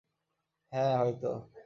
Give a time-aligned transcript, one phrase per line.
[0.71, 1.31] হ্যাঁ, হয়তো।